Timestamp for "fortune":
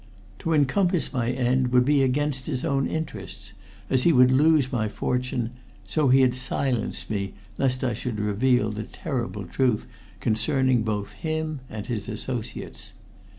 4.89-5.51